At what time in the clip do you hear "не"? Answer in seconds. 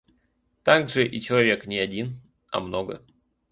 1.67-1.77